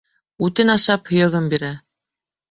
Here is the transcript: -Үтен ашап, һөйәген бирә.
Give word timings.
-Үтен 0.45 0.73
ашап, 0.75 1.11
һөйәген 1.15 1.51
бирә. 1.51 1.69